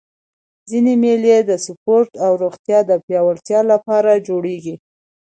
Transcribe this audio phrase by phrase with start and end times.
[0.69, 4.75] ځيني مېلې د سپورټ او روغتیا د پیاوړتیا له پاره جوړېږي.